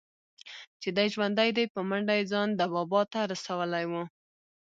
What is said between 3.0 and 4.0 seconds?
ته رسولى و.